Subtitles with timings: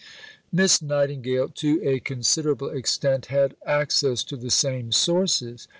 [0.51, 5.67] Miss Nightingale, to a considerable extent, had access to the same sources.